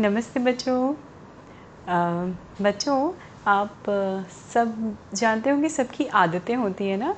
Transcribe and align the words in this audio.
नमस्ते 0.00 0.40
बच्चों। 0.40 0.94
बच्चों, 2.62 3.12
आप 3.46 3.84
सब 4.54 4.96
जानते 5.14 5.50
होंगे, 5.50 5.68
सबकी 5.68 6.04
आदतें 6.06 6.54
होती 6.56 6.88
हैं 6.88 6.96
ना? 6.98 7.14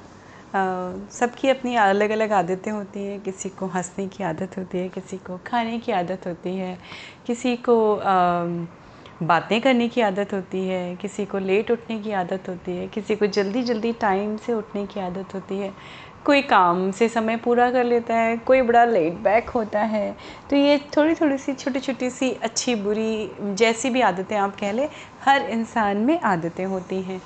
सबकी 1.12 1.48
अपनी 1.48 1.74
अलग 1.76 2.10
अलग 2.10 2.32
आदतें 2.32 2.70
होती 2.70 3.04
हैं। 3.06 3.20
किसी 3.20 3.48
को 3.48 3.66
हंसने 3.66 4.06
की 4.06 4.24
आदत 4.24 4.58
होती 4.58 4.78
है, 4.78 4.88
किसी 4.88 5.16
को 5.16 5.38
खाने 5.46 5.78
की 5.78 5.92
आदत 5.92 6.26
होती 6.26 6.56
है, 6.56 6.78
किसी 7.26 7.56
को 7.56 7.76
बातें 9.22 9.60
करने 9.60 9.88
की 9.88 10.00
आदत 10.00 10.32
होती 10.34 10.66
है, 10.68 10.96
किसी 10.96 11.24
को 11.24 11.38
लेट 11.38 11.70
उठने 11.70 11.98
की 12.00 12.12
आदत 12.12 12.48
होती 12.48 12.76
है, 12.76 12.88
किसी 12.88 13.16
को 13.16 13.26
जल्दी 13.26 13.62
जल्दी 13.62 13.92
टाइम 13.92 14.36
से 14.36 14.54
उठने 14.54 14.86
की 14.86 15.00
आदत 15.00 15.34
होती 15.34 15.58
है। 15.58 15.72
कोई 16.24 16.42
काम 16.42 16.90
से 16.90 17.08
समय 17.08 17.36
पूरा 17.36 17.70
कर 17.70 17.84
लेता 17.84 18.14
है, 18.14 18.36
कोई 18.38 18.62
बड़ा 18.62 18.84
लेट 18.84 19.14
बैक 19.22 19.48
होता 19.50 19.80
है 19.80 20.16
तो 20.50 20.56
ये 20.56 20.78
थोड़ी 20.96 21.14
थोड़ी 21.14 21.38
सी 21.38 21.52
छोटी 21.54 21.80
छोटी 21.80 22.10
सी 22.10 22.30
अच्छी, 22.42 22.74
बुरी 22.74 23.30
जैसी 23.40 23.90
भी 23.90 24.00
आदतें 24.02 24.36
आप 24.38 24.56
कह 24.56 24.72
लें, 24.72 24.88
हर 25.24 25.50
इंसान 25.50 25.96
में 25.98 26.20
आदतें 26.22 26.64
होती 26.66 27.02
हैं। 27.02 27.20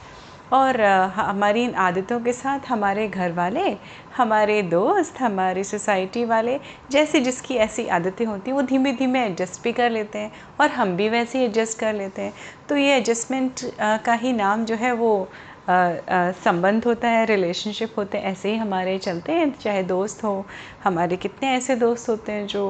और 0.53 0.81
हमारी 1.15 1.63
इन 1.65 1.75
आदतों 1.77 2.19
के 2.21 2.33
साथ 2.33 2.69
हमारे 2.69 3.07
घर 3.09 3.33
वाले, 3.33 3.77
हमारे 4.17 4.61
दोस्त, 4.65 5.21
हमारे 5.21 5.65
सोसाइटी 5.65 6.25
वाले, 6.25 6.59
जैसे 6.91 7.21
जिसकी 7.21 7.55
ऐसी 7.57 7.87
आदतें 7.89 8.25
होती 8.27 8.51
हैं, 8.51 8.57
वो 8.57 8.63
धीमे 8.63 8.93
धीमे 8.93 9.25
एडजस्ट 9.25 9.63
भी 9.65 9.73
कर 9.73 9.91
लेते 9.91 10.19
हैं 10.19 10.33
और 10.61 10.71
हम 10.71 10.97
भी 10.97 11.09
वैसे 11.09 11.39
ही 11.39 11.45
एडजस्ट 11.45 11.79
कर 11.79 11.95
लेते 11.95 12.23
हैं। 12.23 12.33
तो 12.69 12.77
ये 12.77 12.97
एडजस्टमेंट 12.97 13.61
का 14.05 14.13
ही 14.15 14.33
नाम 14.33 14.65
जो 14.65 14.75
है 14.75 14.93
वो 14.95 15.29
संबंध 15.71 16.85
होता 16.87 17.09
है 17.09 17.25
रिलेशनशिप 17.27 17.95
होते 17.99 18.19
हैं, 18.19 18.25
ऐसे 18.25 18.51
ही 18.51 18.57
हमारे 18.57 18.97
चलते 18.99 19.33
हैं। 19.33 19.51
चाहे 19.55 19.83
दोस्त 19.83 20.23
हो, 20.25 20.45
हमारे 20.85 21.17
कितने 21.17 21.49
ऐसे 21.57 21.77
दोस्त 21.77 22.09
होते 22.09 22.33
हैं 22.33 22.47
जो 22.47 22.63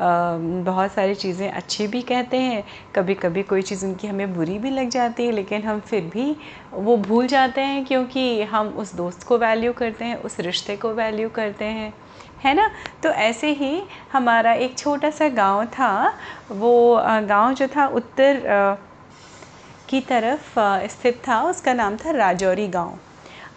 बहुत 0.00 0.92
सारी 0.92 1.14
चीज़ें 1.14 1.50
अच्छी 1.50 1.86
भी 1.86 2.02
कहते 2.02 2.36
हैं। 2.36 2.62
कभी 2.96 3.14
कभी 3.14 3.42
कोई 3.42 3.62
चीज़ 3.62 3.86
उनकी 3.86 4.08
हमें 4.08 4.34
बुरी 4.34 4.58
भी 4.58 4.70
लग 4.70 4.88
जाती 4.88 5.26
है, 5.26 5.32
लेकिन 5.32 5.62
हम 5.62 5.80
फिर 5.80 6.10
भी 6.12 6.36
वो 6.72 6.96
भूल 6.98 7.26
जाते 7.26 7.60
हैं 7.60 7.84
क्योंकि 7.84 8.42
हम 8.42 8.68
उस 8.68 8.94
दोस्त 8.94 9.26
को 9.28 9.38
वैल्यू 9.38 9.72
करते 9.72 10.04
हैं, 10.04 10.16
उस 10.16 10.40
रिश्ते 10.40 10.76
को 10.76 10.92
वैल्यू 10.94 11.28
करते 11.28 11.64
हैं। 11.64 11.92
है 12.44 12.54
ना? 12.54 12.70
तो 13.02 13.08
ऐसे 13.08 13.52
ही 13.52 13.82
हमारा 14.12 14.52
एक 14.54 14.78
छोटा 14.78 15.10
सा 15.10 15.28
गाँव 15.28 15.64
था, 15.66 16.14
वो 16.50 17.02
गाँव 17.28 17.54
जो 17.54 17.68
था 17.68 17.86
उत्तर 17.86 18.40
की 19.92 20.00
तरफ़ 20.00 20.58
स्थित 20.90 21.22
था। 21.28 21.40
उसका 21.42 21.72
नाम 21.74 21.96
था 21.96 22.10
राजौरी 22.10 22.66
गाँव। 22.68 22.98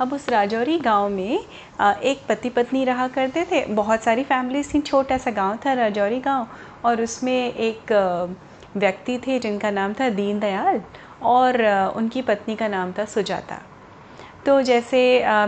अब 0.01 0.13
उस 0.13 0.27
राजौरी 0.29 0.77
गाँव 0.79 1.09
में 1.09 1.39
एक 1.81 2.25
पति 2.29 2.49
पत्नी 2.49 2.83
रहा 2.85 3.07
करते 3.07 3.43
थे। 3.51 3.65
बहुत 3.65 4.03
सारी 4.03 4.23
फैमिलीज़ 4.23 4.73
थी। 4.73 4.81
छोटा 4.81 5.17
सा 5.17 5.31
गाँव 5.31 5.57
था 5.65 5.73
राजौरी 5.73 6.19
गाँव 6.19 6.47
और 6.85 7.01
उसमें 7.01 7.53
एक 7.53 7.91
व्यक्ति 8.77 9.17
थे 9.17 9.39
जिनका 9.39 9.71
नाम 9.71 9.93
था 9.93 10.09
दीनदयाल 10.09 10.81
और 11.23 11.63
उनकी 11.95 12.21
पत्नी 12.21 12.55
का 12.55 12.67
नाम 12.67 12.91
था 12.91 13.05
सुजाता। 13.05 13.61
तो 14.45 14.61
जैसे 14.61 14.99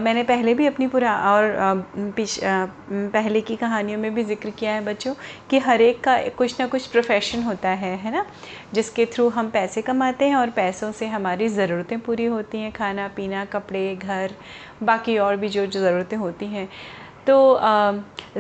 मैंने 0.02 0.24
पहले 0.24 0.54
भी 0.54 0.66
अपनी 0.68 0.88
पूरा, 0.88 1.16
और 1.32 1.52
पिछ 2.16 2.40
पहले 2.44 3.42
की 3.42 3.56
कहानियों 3.56 4.00
में 4.00 4.14
भी 4.16 4.24
ज़िक्र 4.24 4.50
किया 4.50 4.74
है 4.74 4.84
बच्चों, 4.86 5.14
कि 5.50 5.60
हर 5.60 5.82
एक 5.82 6.04
का 6.04 6.18
कुछ 6.38 6.60
ना 6.60 6.68
कुछ 6.68 6.88
प्रोफेशन 6.88 7.44
होता 7.44 7.70
है 7.82 7.96
है 7.98 8.12
ना? 8.12 8.26
जिसके 8.74 9.06
थ्रू 9.06 9.28
हम 9.30 9.50
पैसे 9.50 9.82
कमाते 9.82 10.26
हैं 10.26 10.36
और 10.36 10.50
पैसों 10.52 10.92
से 10.92 11.08
हमारी 11.08 11.48
ज़रूरतें 11.50 12.00
पूरी 12.00 12.26
होती 12.26 12.58
हैं, 12.58 12.72
खाना, 12.72 13.08
पीना, 13.16 13.46
कपड़े, 13.46 13.96
घर, 13.96 14.34
बाकी 14.84 15.18
और 15.18 15.36
भी 15.36 15.50
जो 15.50 15.66
ज़रूरतें 15.68 16.18
होती 16.18 16.46
हैं। 16.48 16.68
तो 17.28 17.60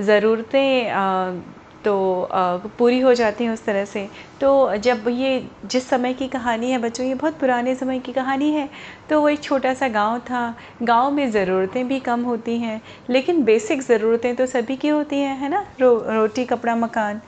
ज़रूरतें 0.02 1.57
तो 1.86 2.30
पूरी 2.78 3.00
हो 3.00 3.14
जाती 3.14 3.44
हैं 3.44 3.52
उस 3.52 3.64
तरह 3.66 3.86
से। 3.86 4.08
तो 4.42 4.76
जब 4.78 5.08
ये 5.10 5.50
जिस 5.66 5.88
समय 5.90 6.14
की 6.14 6.28
कहानी 6.28 6.72
है, 6.72 6.78
बच्चों, 6.78 7.06
ये 7.06 7.16
बहुत 7.16 7.40
पुराने 7.40 7.76
समय 7.76 8.00
की 8.00 8.14
कहानी 8.14 8.52
है 8.52 8.68
तो 9.10 9.22
वो 9.22 9.30
एक 9.30 9.42
छोटा 9.44 9.74
सा 9.74 9.88
गाँव 9.90 10.20
था। 10.22 10.54
गाँव 10.84 11.12
में 11.12 11.30
ज़रूरतें 11.32 11.88
भी 11.88 12.00
कम 12.02 12.24
होती 12.24 12.58
हैं, 12.58 12.82
लेकिन 13.10 13.44
बेसिक 13.44 13.82
ज़रूरतें 13.82 14.36
तो 14.36 14.46
सभी 14.48 14.76
की 14.76 14.88
होती 14.90 15.20
हैं, 15.20 15.38
है 15.38 15.50
ना? 15.50 15.66
रो, 15.80 15.96
रोटी, 16.10 16.46
कपड़ा, 16.46 16.76
मकान। 16.76 17.22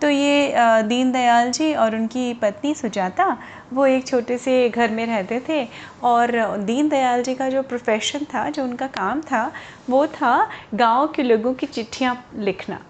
तो 0.00 0.08
ये 0.10 0.52
दीनदयाल 0.84 1.50
जी 1.52 1.72
और 1.74 1.94
उनकी 1.96 2.32
पत्नी 2.34 2.74
सुजाता, 2.74 3.36
वो 3.72 3.86
एक 3.86 4.06
छोटे 4.06 4.38
से 4.38 4.68
घर 4.68 4.90
में 4.90 5.04
रहते 5.06 5.40
थे 5.48 5.66
और 6.02 6.30
दीनदयाल 6.60 7.22
जी 7.22 7.34
का 7.34 7.48
जो 7.50 7.62
प्रोफेशन 7.64 8.24
था, 8.24 8.48
जो 8.50 8.64
उनका 8.64 8.86
काम 8.88 9.20
था, 9.22 9.50
वो 9.90 10.06
था 10.08 10.48
गाँव 10.74 11.06
के 11.08 11.22
लोगों 11.22 11.54
की 11.54 11.66
चिट्ठियाँ 11.68 12.24
लिखना। 12.36 12.80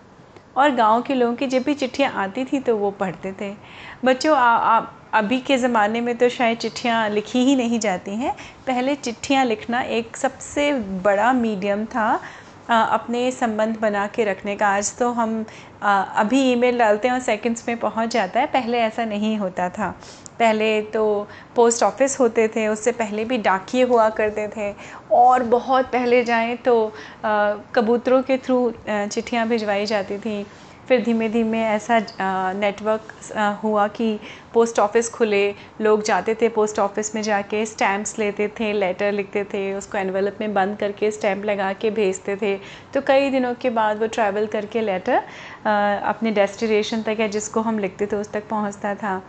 और 0.56 0.70
गाँव 0.74 1.02
के 1.02 1.14
लोगों 1.14 1.34
की 1.36 1.46
जब 1.46 1.62
भी 1.62 1.74
चिट्ठियाँ 1.74 2.12
आती 2.14 2.44
थी 2.44 2.58
तो 2.60 2.76
वो 2.76 2.90
पढ़ते 2.90 3.32
थे। 3.40 3.52
बच्चों 4.04 4.36
आ, 4.36 4.40
आ, 4.40 4.80
अभी 5.14 5.38
के 5.40 5.56
ज़माने 5.58 6.00
में 6.00 6.16
तो 6.18 6.28
शायद 6.28 6.58
चिट्ठियाँ 6.58 7.08
लिखी 7.10 7.44
ही 7.44 7.56
नहीं 7.56 7.78
जाती 7.80 8.10
हैं। 8.16 8.34
पहले 8.66 8.94
चिट्ठियाँ 8.96 9.44
लिखना 9.44 9.80
एक 9.98 10.16
सबसे 10.16 10.72
बड़ा 11.04 11.32
मीडियम 11.32 11.84
था 11.86 12.08
अपने 12.70 13.30
संबंध 13.32 13.78
बना 13.80 14.06
के 14.06 14.24
रखने 14.24 14.56
का। 14.56 14.68
आज 14.68 14.96
तो 14.98 15.10
हम 15.12 15.44
अभी 15.82 16.40
ईमेल 16.52 16.78
डालते 16.78 17.08
हैं 17.08 17.14
और 17.14 17.20
सेकंड्स 17.20 17.68
में 17.68 17.76
पहुँच 17.76 18.10
जाता 18.10 18.40
है। 18.40 18.46
पहले 18.46 18.78
ऐसा 18.78 19.04
नहीं 19.04 19.36
होता 19.38 19.68
था। 19.68 19.90
पहले 20.38 20.80
तो 20.92 21.04
पोस्ट 21.56 21.82
ऑफ़िस 21.82 22.18
होते 22.20 22.46
थे, 22.48 22.66
उससे 22.68 22.92
पहले 22.92 23.24
भी 23.24 23.38
डाकिए 23.38 23.82
हुआ 23.84 24.08
करते 24.10 24.48
थे। 24.56 24.72
और 25.12 25.42
बहुत 25.44 25.92
पहले 25.92 26.22
जाएँ 26.24 26.56
तो 26.56 26.92
कबूतरों 27.74 28.22
के 28.22 28.38
थ्रू 28.38 28.72
चिट्ठियाँ 28.88 29.46
भिजवाई 29.48 29.86
जाती 29.86 30.18
थी। 30.18 30.44
फिर 30.88 31.02
धीमे 31.02 31.28
धीमे 31.28 31.60
ऐसा 31.64 31.98
नेटवर्क 32.52 33.12
हुआ 33.62 33.86
कि 33.88 34.18
पोस्ट 34.54 34.78
ऑफ़िस 34.80 35.08
खुले। 35.10 35.54
लोग 35.80 36.02
जाते 36.02 36.34
थे 36.34 36.48
पोस्ट 36.48 36.78
ऑफ़िस 36.78 37.14
में 37.14 37.20
जाके 37.22 37.64
स्टैम्प्स 37.66 38.18
लेते 38.18 38.48
थे 38.60 38.72
लेटर 38.72 39.12
लिखते 39.12 39.44
थे, 39.44 39.72
उसको 39.74 39.98
एनवेलप 39.98 40.38
में 40.40 40.54
बंद 40.54 40.76
करके 40.78 41.10
स्टैम्प 41.10 41.44
लगा 41.44 41.72
के 41.72 41.90
भेजते 41.90 42.36
थे। 42.36 42.54
तो 42.94 43.00
कई 43.06 43.30
दिनों 43.30 43.54
के 43.54 43.70
बाद 43.70 44.00
वो 44.00 44.06
ट्रैवल 44.08 44.46
करके 44.46 44.80
लेटर 44.80 45.22
अपने 45.64 46.30
डेस्टिनेशन 46.30 47.02
तक 47.02 47.16
या 47.20 47.26
जिसको 47.28 47.60
हम 47.60 47.78
लिखते 47.78 48.06
थे 48.06 48.16
उस 48.16 48.32
तक 48.32 48.48
पहुँचता 48.48 48.94
था। 48.94 49.20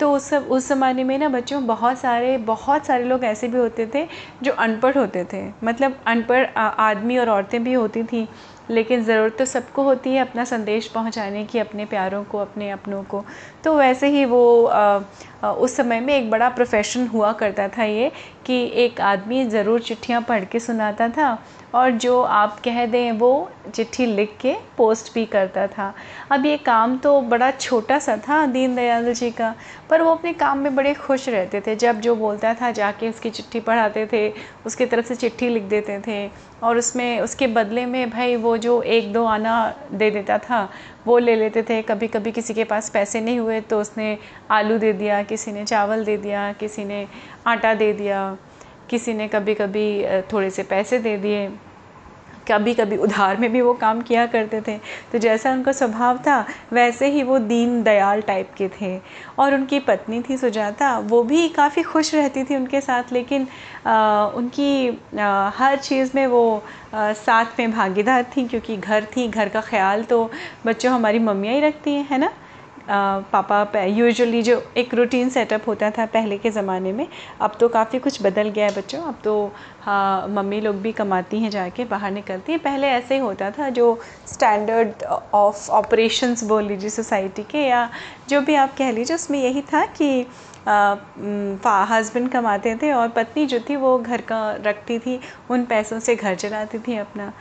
तो 0.00 0.12
उस 0.12 0.28
सब 0.30 0.46
उस 0.50 0.68
ज़माने 0.68 1.04
में 1.04 1.16
ना 1.18 1.28
बच्चों 1.28 1.66
बहुत 1.66 1.98
सारे 1.98 2.36
बहुत 2.46 2.86
सारे 2.86 3.04
लोग 3.04 3.24
ऐसे 3.24 3.48
भी 3.48 3.58
होते 3.58 3.86
थे 3.94 4.06
जो 4.42 4.52
अनपढ़ 4.54 4.96
होते 4.98 5.24
थे। 5.32 5.42
मतलब 5.64 5.98
अनपढ़ 6.06 6.46
आदमी 6.56 7.18
और 7.18 7.30
औरतें 7.30 7.62
भी 7.64 7.72
होती 7.72 8.02
थी 8.04 8.26
लेकिन 8.70 9.02
ज़रूरत 9.04 9.36
तो 9.38 9.44
सबको 9.44 9.82
होती 9.82 10.10
है 10.10 10.20
अपना 10.20 10.44
संदेश 10.44 10.86
पहुँचाने 10.88 11.44
की 11.44 11.58
अपने 11.58 11.84
प्यारों 11.84 12.22
को 12.24 12.38
अपने 12.38 12.70
अपनों 12.70 13.02
को। 13.04 13.24
तो 13.64 13.76
वैसे 13.76 14.08
ही 14.08 14.24
वो 14.24 14.64
आ, 14.64 15.00
आ, 15.42 15.50
उस 15.50 15.76
समय 15.76 16.00
में 16.00 16.14
एक 16.14 16.30
बड़ा 16.30 16.48
प्रोफेशन 16.48 17.06
हुआ 17.06 17.32
करता 17.32 17.68
था 17.68 17.84
ये 17.84 18.10
कि 18.46 18.62
एक 18.84 19.00
आदमी 19.00 19.44
ज़रूर 19.46 19.80
चिट्ठियाँ 19.80 20.20
पढ़ 20.22 20.44
के 20.44 20.60
सुनाता 20.60 21.08
था 21.08 21.32
और 21.74 21.90
जो 21.92 22.20
आप 22.22 22.58
कह 22.60 22.84
दें 22.86 23.12
वो 23.12 23.50
चिट्ठी 23.74 24.06
लिख 24.06 24.36
के 24.40 24.54
पोस्ट 24.76 25.12
भी 25.14 25.24
करता 25.26 25.66
था। 25.66 25.92
अब 26.32 26.46
ये 26.46 26.56
काम 26.58 26.96
तो 26.98 27.20
बड़ा 27.22 27.50
छोटा 27.50 27.98
सा 27.98 28.16
था 28.18 28.44
दीनदयाल 28.46 29.12
जी 29.14 29.30
का, 29.30 29.54
पर 29.90 30.02
वो 30.02 30.10
अपने 30.10 30.32
काम 30.32 30.58
में 30.58 30.74
बड़े 30.76 30.94
खुश 30.94 31.28
रहते 31.28 31.60
थे। 31.60 31.76
जब 31.76 32.00
जो 32.00 32.14
बोलता 32.16 32.54
था, 32.54 32.70
जाके 32.70 33.08
उसकी 33.08 33.30
चिट्ठी 33.30 33.60
पढ़ाते 33.60 34.06
थे, 34.12 34.28
उसकी 34.66 34.86
तरफ़ 34.86 35.06
से 35.06 35.14
चिट्ठी 35.14 35.48
लिख 35.48 35.62
देते 35.64 36.00
थे 36.06 36.28
और 36.62 36.78
उसमें, 36.78 37.20
उसके 37.20 37.46
बदले 37.48 37.86
में 37.86 38.10
भाई 38.10 38.36
वो 38.36 38.56
जो 38.58 38.80
एक 38.82 39.12
दो 39.12 39.24
आना 39.24 39.74
दे 39.92 40.10
देता 40.10 40.38
था, 40.40 40.68
वो 41.06 41.18
ले 41.18 41.36
लेते 41.36 41.62
थे। 41.62 41.80
कभी 41.82 42.06
कभी 42.08 42.32
किसी 42.32 42.54
के 42.54 42.64
पास 42.64 42.90
पैसे 42.90 43.20
नहीं 43.20 43.38
हुए 43.38 43.60
तो 43.60 43.80
उसने 43.80 44.16
आलू 44.50 44.78
दे 44.78 44.92
दिया, 44.92 45.22
किसी 45.22 45.52
ने 45.52 45.64
चावल 45.64 46.04
दे 46.04 46.16
दिया, 46.16 46.52
किसी 46.52 46.84
ने 46.84 47.06
आटा 47.46 47.74
दे 47.74 47.92
दिया। 47.92 48.36
किसी 48.90 49.14
ने 49.14 49.28
कभी 49.28 49.54
कभी 49.54 49.88
थोड़े 50.32 50.50
से 50.50 50.62
पैसे 50.62 50.98
दे 50.98 51.16
दिए 51.18 51.50
कभी 52.48 52.72
कभी 52.74 52.96
उधार 52.96 53.36
में 53.36 53.50
भी 53.52 53.60
वो 53.60 53.72
काम 53.74 54.00
किया 54.02 54.24
करते 54.26 54.60
थे। 54.60 54.76
तो 55.12 55.18
जैसा 55.18 55.50
उनका 55.52 55.72
स्वभाव 55.72 56.16
था 56.18 56.38
वैसे 56.72 57.06
ही 57.10 57.22
वो 57.22 57.38
दीन 57.38 57.82
दयाल 57.82 58.20
टाइप 58.22 58.50
के 58.58 58.68
थे। 58.80 58.96
और 59.38 59.54
उनकी 59.54 59.78
पत्नी 59.80 60.20
थी 60.28 60.36
सुजाता 60.36 60.96
वो 60.98 61.22
भी 61.22 61.48
काफ़ी 61.48 61.82
खुश 61.82 62.14
रहती 62.14 62.44
थी 62.44 62.56
उनके 62.56 62.80
साथ 62.80 63.12
लेकिन 63.12 63.46
आ, 63.86 64.26
उनकी 64.26 64.88
आ, 65.18 65.50
हर 65.56 65.76
चीज़ 65.78 66.10
में 66.14 66.26
वो 66.26 66.42
आ, 66.94 67.12
साथ 67.12 67.58
में 67.58 67.70
भागीदार 67.72 68.24
थी 68.36 68.46
क्योंकि 68.48 68.76
घर 68.76 69.04
थी 69.16 69.28
घर 69.28 69.48
का 69.48 69.60
ख्याल 69.60 70.02
तो 70.04 70.30
बच्चों 70.66 70.92
हमारी 70.92 71.18
मम्मियाँ 71.18 71.54
ही 71.54 71.60
रखती 71.60 71.94
हैं 71.94 72.06
है 72.10 72.18
ना? 72.18 72.32
पापा 72.92 73.82
यूजुअली 73.84 74.42
जो 74.42 74.62
एक 74.76 74.94
रूटीन 74.94 75.28
सेटअप 75.30 75.68
होता 75.68 75.90
था 75.90 76.06
पहले 76.08 76.38
के 76.38 76.50
ज़माने 76.50 76.92
में, 76.92 77.06
अब 77.40 77.56
तो 77.60 77.68
काफ़ी 77.68 77.98
कुछ 77.98 78.22
बदल 78.22 78.48
गया 78.48 78.66
है 78.66 78.74
बच्चों। 78.76 79.02
अब 79.02 79.18
तो 79.24 79.52
हाँ 79.82 80.26
मम्मी 80.28 80.60
लोग 80.60 80.76
भी 80.82 80.92
कमाती 80.92 81.40
हैं 81.40 81.50
जाके, 81.50 81.84
बाहर 81.84 82.10
निकलती 82.10 82.52
हैं। 82.52 82.60
पहले 82.62 82.86
ऐसे 82.88 83.14
ही 83.14 83.20
होता 83.20 83.50
था 83.50 83.68
जो 83.70 83.98
स्टैंडर्ड 84.26 85.02
ऑफ़ 85.04 85.70
ऑपरेशंस 85.72 86.44
बोल 86.44 86.64
लीजिए 86.64 86.90
सोसाइटी 86.90 87.42
के, 87.42 87.58
या 87.58 87.88
जो 88.28 88.40
भी 88.40 88.54
आप 88.56 88.76
कह 88.78 88.90
लीजिए, 88.92 89.16
उसमें 89.16 89.42
यही 89.42 89.62
था 89.72 89.84
कि 89.92 90.26
हस्बैंड 91.90 92.28
कमाते 92.30 92.74
थे 92.82 92.92
और 92.92 93.08
पत्नी 93.08 93.44
जो 93.46 93.58
थी 93.60 93.76
वो 93.76 93.98
घर 93.98 94.20
का 94.22 94.50
रखती 94.62 94.98
थी, 94.98 95.18
उन 95.50 95.64
पैसों 95.64 95.98
से 96.00 96.14
घर 96.16 96.34
चलाती 96.34 96.78
थी 96.78 96.96
अपना। 96.98 97.32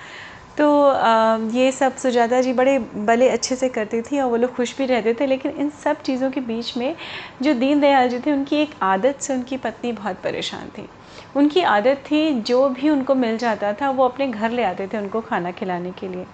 तो 0.59 1.49
ये 1.51 1.71
सब 1.71 1.95
सुजाता 1.97 2.41
जी 2.41 2.53
बड़े 2.53 2.77
भले 2.79 3.27
अच्छे 3.29 3.55
से 3.55 3.67
करती 3.69 4.01
थी 4.01 4.19
और 4.19 4.29
वो 4.29 4.35
लोग 4.35 4.53
खुश 4.55 4.75
भी 4.77 4.85
रहते 4.85 5.13
थे, 5.13 5.25
लेकिन 5.25 5.51
इन 5.51 5.69
सब 5.83 6.01
चीज़ों 6.01 6.29
के 6.31 6.41
बीच 6.41 6.75
में 6.77 6.95
जो 7.41 7.53
दीनदयाल 7.53 8.09
जी 8.09 8.19
थे, 8.19 8.31
उनकी 8.31 8.55
एक 8.55 8.73
आदत 8.83 9.21
से 9.21 9.33
उनकी 9.33 9.57
पत्नी 9.57 9.91
बहुत 9.91 10.17
परेशान 10.23 10.67
थी। 10.77 10.87
उनकी 11.35 11.61
आदत 11.61 12.03
थी 12.05 12.41
जो 12.41 12.67
भी 12.69 12.89
उनको 12.89 13.15
मिल 13.15 13.37
जाता 13.37 13.71
था, 13.73 13.89
वो 13.89 14.05
अपने 14.05 14.27
घर 14.27 14.51
ले 14.51 14.63
आते 14.63 14.87
थे 14.87 14.97
उनको 14.97 15.21
खाना 15.21 15.51
खिलाने 15.51 15.91
के 15.91 16.07
लिए। 16.07 16.25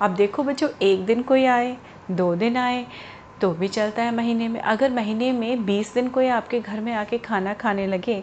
अब 0.00 0.14
देखो 0.14 0.42
बच्चों, 0.42 0.68
एक 0.82 1.04
दिन 1.06 1.22
कोई 1.22 1.44
आए, 1.46 1.76
दो 2.10 2.34
दिन 2.36 2.56
आए 2.56 2.84
तो 3.40 3.50
भी 3.50 3.68
चलता 3.68 4.02
है 4.02 4.14
महीने 4.16 4.48
में। 4.48 4.60
अगर 4.60 4.90
महीने 4.90 5.30
में 5.32 5.64
बीस 5.66 5.92
दिन 5.94 6.08
कोई 6.08 6.28
आपके 6.28 6.60
घर 6.60 6.80
में 6.80 6.92
आके 6.94 7.18
खाना 7.18 7.54
खाने 7.54 7.86
लगे 7.86 8.22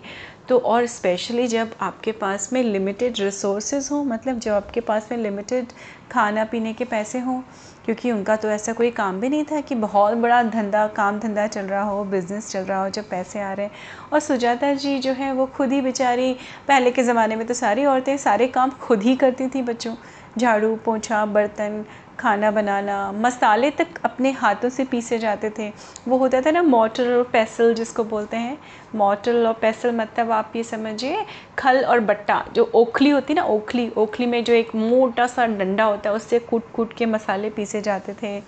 तो 0.49 0.57
और 0.59 0.85
स्पेशली 0.85 1.47
जब 1.47 1.71
आपके 1.81 2.11
पास 2.11 2.51
में 2.53 2.61
लिमिटेड 2.63 3.19
रिसोर्सेज 3.19 3.87
हो 3.91 4.03
मतलब 4.03 4.39
जब 4.39 4.51
आपके 4.51 4.79
पास 4.79 5.07
में 5.11 5.17
लिमिटेड 5.17 5.67
खाना 6.11 6.43
पीने 6.45 6.73
के 6.73 6.85
पैसे 6.85 7.19
हों, 7.19 7.39
क्योंकि 7.85 8.11
उनका 8.11 8.35
तो 8.35 8.49
ऐसा 8.49 8.73
कोई 8.73 8.89
काम 8.91 9.19
भी 9.19 9.29
नहीं 9.29 9.43
था 9.43 9.61
कि 9.61 9.75
बहुत 9.75 10.13
बड़ा 10.13 10.41
धंधा, 10.43 10.85
काम 10.87 11.19
धंधा 11.19 11.47
चल 11.47 11.65
रहा 11.65 11.83
हो 11.83 12.03
बिज़नेस 12.03 12.49
चल 12.51 12.59
रहा 12.59 12.81
हो, 12.83 12.89
जब 12.89 13.09
पैसे 13.09 13.39
आ 13.39 13.51
रहे 13.53 13.65
हैं। 13.65 13.73
और 14.13 14.19
सुजाता 14.19 14.73
जी 14.73 14.97
जो 14.99 15.13
है, 15.13 15.31
वो 15.33 15.45
खुद 15.47 15.71
ही 15.71 15.81
बेचारी, 15.81 16.33
पहले 16.67 16.91
के 16.91 17.03
ज़माने 17.03 17.35
में 17.35 17.45
तो 17.47 17.53
सारी 17.53 17.85
औरतें 17.85 18.17
सारे 18.17 18.47
काम 18.47 18.71
खुद 18.81 19.03
ही 19.03 19.15
करती 19.15 19.47
थी 19.47 19.61
बच्चों। 19.61 19.95
झाड़ू, 20.37 20.75
पोछा, 20.75 21.25
बर्तन 21.25 21.83
खाना 22.19 22.49
बनाना, 22.51 23.11
मसाले 23.13 23.69
तक 23.71 23.99
अपने 24.05 24.31
हाथों 24.31 24.69
से 24.69 24.83
पीसे 24.85 25.19
जाते 25.19 25.49
थे। 25.49 25.71
वो 26.07 26.17
होता 26.17 26.41
था 26.41 26.51
ना 26.51 26.61
मोटर 26.63 27.11
और 27.13 27.23
पैसल 27.33 27.73
जिसको 27.73 28.03
बोलते 28.05 28.37
हैं। 28.37 28.57
मोटर 28.95 29.45
और 29.45 29.53
पैसल 29.53 29.91
मतलब 29.91 30.31
आप 30.31 30.53
ये 30.55 30.63
समझिए, 30.63 31.23
खल 31.59 31.83
और 31.83 31.99
बट्टा, 32.01 32.43
जो 32.55 32.69
ओखली 32.75 33.09
होती 33.09 33.33
ना 33.33 33.43
ओखली 33.45 33.89
ओखली 33.97 34.25
में 34.25 34.43
जो 34.43 34.53
एक 34.53 34.75
मोटा 34.75 35.27
सा 35.27 35.45
डंडा 35.47 35.83
होता 35.83 36.09
है, 36.09 36.15
उससे 36.15 36.39
कूट 36.41 36.71
कूट 36.73 36.93
के 36.93 37.05
मसाले 37.05 37.49
पीसे 37.49 37.81
जाते 37.81 38.13
थे, 38.13 38.41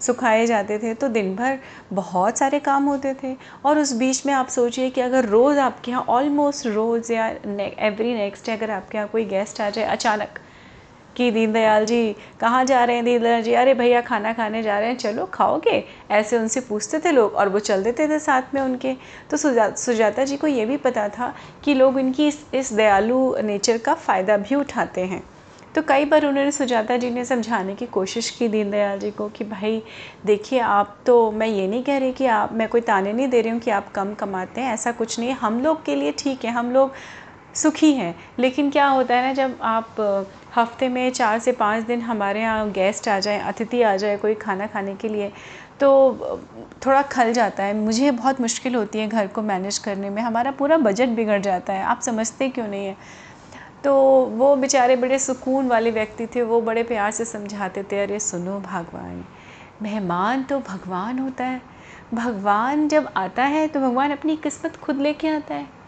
सुखाए 0.00 0.46
जाते 0.46 0.78
थे 0.78 0.94
तो 0.94 1.08
दिन 1.08 1.34
भर 1.36 1.58
बहुत 1.92 2.38
सारे 2.38 2.58
काम 2.60 2.84
होते 2.84 3.14
थे। 3.22 3.34
और 3.64 3.78
उस 3.78 3.92
बीच 3.96 4.24
में 4.26 4.32
आप 4.34 4.48
सोचिए 4.48 4.88
कि 4.90 5.00
अगर 5.00 5.24
रोज़ 5.26 5.58
आपके 5.58 5.90
यहाँ 5.90 6.04
ऑलमोस्ट 6.08 6.66
रोज़ 6.66 7.12
या 7.12 7.28
एवरी 7.28 8.14
नेक्स्ट 8.14 8.46
डे 8.46 8.52
अगर 8.52 8.70
आपके 8.70 8.98
यहाँ 8.98 9.08
कोई 9.08 9.24
गेस्ट 9.26 9.60
आ 9.60 9.70
जाए, 9.70 9.84
अचानक 9.86 10.38
कि 11.16 11.30
दीनदयाल 11.30 11.84
जी 11.86 12.14
कहाँ 12.40 12.64
जा 12.64 12.84
रहे 12.84 12.96
हैं 12.96 13.04
दीनदयाल 13.04 13.42
जी? 13.42 13.52
अरे 13.54 13.74
भैया 13.74 14.00
खाना 14.00 14.32
खाने 14.32 14.62
जा 14.62 14.78
रहे 14.78 14.88
हैं। 14.88 14.96
चलो 14.96 15.26
खाओगे? 15.34 15.84
ऐसे 16.10 16.38
उनसे 16.38 16.60
पूछते 16.60 16.98
थे 16.98 17.12
लोग 17.12 17.34
और 17.34 17.48
वो 17.48 17.58
चल 17.60 17.82
देते 17.82 18.08
थे 18.08 18.18
साथ 18.18 18.54
में 18.54 18.60
उनके। 18.62 18.94
तो 19.30 19.36
सुजा 19.36 19.68
सुजाता 19.76 20.24
जी 20.24 20.36
को 20.36 20.46
ये 20.46 20.64
भी 20.66 20.76
पता 20.78 21.08
था 21.08 21.34
कि 21.64 21.74
लोग 21.74 21.98
इनकी 21.98 22.26
इस, 22.28 22.44
इस 22.54 22.72
दयालु 22.72 23.36
नेचर 23.42 23.78
का 23.78 23.94
फ़ायदा 23.94 24.36
भी 24.36 24.54
उठाते 24.54 25.00
हैं। 25.00 25.22
तो 25.74 25.82
कई 25.82 26.04
बार 26.04 26.24
उन्होंने 26.26 26.50
सुजाता 26.52 26.96
जी 26.96 27.08
ने 27.10 27.24
समझाने 27.24 27.74
की 27.74 27.86
कोशिश 27.86 28.28
की 28.30 28.48
दीनदयाल 28.48 28.98
जी 28.98 29.10
को 29.10 29.28
कि 29.28 29.44
भाई 29.44 29.82
देखिए 30.26 30.58
आप 30.58 30.96
तो 31.06 31.30
मैं 31.32 31.46
ये 31.46 31.66
नहीं 31.68 31.82
कह 31.84 31.98
रही 31.98 32.12
कि 32.12 32.26
आप 32.26 32.52
मैं 32.52 32.68
कोई 32.68 32.80
ताने 32.80 33.12
नहीं 33.12 33.28
दे 33.28 33.40
रही 33.40 33.50
हूँ 33.50 33.60
कि 33.60 33.70
आप 33.70 33.90
कम 33.92 34.12
कमाते 34.14 34.60
हैं। 34.60 34.72
ऐसा 34.74 34.92
कुछ 34.92 35.18
नहीं 35.18 35.32
हम 35.32 35.60
लोग 35.60 35.84
के 35.84 35.94
लिए 35.94 36.12
ठीक 36.18 36.44
है। 36.44 36.50
हम 36.50 36.70
लोग 36.72 36.92
सुखी 37.54 37.92
हैं। 37.92 38.14
लेकिन 38.38 38.70
क्या 38.70 38.86
होता 38.86 39.14
है 39.14 39.22
ना, 39.22 39.32
जब 39.32 39.58
आप 39.62 39.88
हफ़्ते 40.56 40.88
में 40.88 41.10
चार 41.10 41.38
से 41.38 41.52
पाँच 41.52 41.84
दिन 41.84 42.00
हमारे 42.00 42.40
यहाँ 42.40 42.70
गेस्ट 42.70 43.08
आ 43.08 43.18
जाए, 43.18 43.38
अतिथि 43.38 43.82
आ 43.82 43.96
जाए 43.96 44.16
कोई 44.16 44.34
खाना 44.34 44.66
खाने 44.66 44.94
के 44.94 45.08
लिए 45.08 45.32
तो 45.80 46.14
थोड़ा 46.86 47.02
खल 47.02 47.32
जाता 47.32 47.64
है। 47.64 47.74
मुझे 47.74 48.10
बहुत 48.10 48.40
मुश्किल 48.40 48.74
होती 48.74 48.98
है 48.98 49.08
घर 49.08 49.26
को 49.26 49.42
मैनेज 49.42 49.78
करने 49.78 50.10
में। 50.10 50.22
हमारा 50.22 50.50
पूरा 50.50 50.76
बजट 50.76 51.08
बिगड़ 51.08 51.40
जाता 51.40 51.72
है। 51.72 51.82
आप 51.82 52.00
समझते 52.00 52.48
क्यों 52.48 52.68
नहीं 52.68 52.86
है? 52.86 52.96
तो 53.84 53.94
वो 54.24 54.56
बेचारे 54.56 54.96
बड़े 54.96 55.18
सुकून 55.18 55.68
वाले 55.68 55.90
व्यक्ति 55.90 56.26
थे। 56.26 56.42
वो 56.42 56.60
बड़े 56.60 56.82
प्यार 56.82 57.10
से 57.10 57.24
समझाते 57.24 57.82
थे, 57.82 58.02
अरे, 58.02 58.18
सुनो 58.20 58.60
भगवान, 58.60 59.24
मेहमान 59.82 60.42
तो 60.42 60.58
भगवान 60.60 61.18
होता 61.18 61.44
है। 61.44 61.62
भगवान 62.14 62.88
जब 62.88 63.08
आता 63.16 63.44
है 63.44 63.68
तो 63.68 63.80
भगवान 63.80 64.10
अपनी 64.10 64.36
किस्मत 64.36 64.76
खुद 64.76 64.96
लेके 64.96 65.28
आता 65.28 65.54
है। 65.54 65.83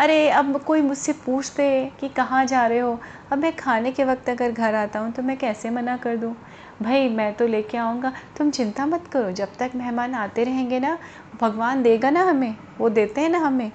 अरे, 0.00 0.28
अब 0.30 0.62
कोई 0.62 0.80
मुझसे 0.80 1.12
पूछते 1.12 1.92
कि 2.00 2.08
कहाँ 2.08 2.46
जा 2.46 2.66
रहे 2.66 2.78
हो? 2.78 3.00
अब 3.32 3.38
मैं 3.38 3.56
खाने 3.56 3.92
के 3.92 4.04
वक्त 4.04 4.28
अगर 4.28 4.52
घर 4.52 4.74
आता 4.74 4.98
हूँ 4.98 5.12
तो 5.12 5.22
मैं 5.22 5.36
कैसे 5.36 5.70
मना 5.70 5.96
कर 5.96 6.16
दूँ? 6.16 6.36
भाई, 6.82 7.08
मैं 7.08 7.34
तो 7.34 7.46
लेके 7.46 7.78
आऊँगा। 7.78 8.12
तुम 8.36 8.50
चिंता 8.50 8.86
मत 8.86 9.06
करो, 9.06 9.30
जब 9.30 9.48
तक 9.58 9.70
मेहमान 9.74 10.14
आते 10.14 10.44
रहेंगे 10.44 10.80
ना, 10.80 10.98
भगवान 11.40 11.82
देगा 11.82 12.10
ना 12.10 12.22
हमें, 12.22 12.56
वो 12.78 12.88
देते 12.88 13.20
हैं 13.20 13.28
ना 13.28 13.38
हमें। 13.38 13.72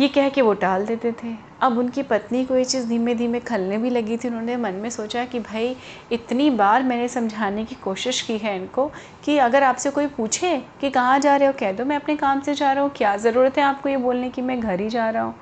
ये 0.00 0.08
कह 0.08 0.28
के 0.28 0.42
वो 0.42 0.54
टाल 0.54 0.86
देते 0.86 1.12
थे। 1.12 1.51
अब 1.62 1.78
उनकी 1.78 2.02
पत्नी 2.02 2.44
को 2.44 2.56
ये 2.56 2.64
चीज़ 2.64 2.86
धीमे 2.88 3.14
धीमे 3.14 3.40
खलने 3.40 3.78
भी 3.78 3.90
लगी 3.90 4.16
थी। 4.16 4.28
उन्होंने 4.28 4.56
मन 4.56 4.74
में 4.74 4.88
सोचा 4.90 5.24
कि 5.24 5.40
भाई, 5.40 5.76
इतनी 6.12 6.48
बार 6.50 6.82
मैंने 6.82 7.08
समझाने 7.08 7.64
की 7.64 7.74
कोशिश 7.74 8.20
की 8.22 8.38
है 8.38 8.56
इनको 8.56 8.90
कि 9.24 9.36
अगर 9.38 9.62
आपसे 9.62 9.90
कोई 9.90 10.06
पूछे 10.06 10.56
कि 10.80 10.90
कहाँ 10.90 11.18
जा 11.18 11.36
रहे 11.36 11.46
हो, 11.48 11.54
कह 11.60 11.72
दो, 11.72 11.84
मैं 11.84 11.96
अपने 11.96 12.16
काम 12.16 12.40
से 12.40 12.54
जा 12.54 12.72
रहा 12.72 12.82
हूँ, 12.84 12.90
क्या 12.96 13.16
ज़रूरत 13.16 13.58
है 13.58 13.64
आपको 13.64 13.88
ये 13.88 13.96
बोलने 13.96 14.30
की? 14.30 14.42
मैं 14.42 14.60
घर 14.60 14.80
ही 14.80 14.88
जा 14.88 15.08
रहा 15.10 15.22
हूँ। 15.22 15.34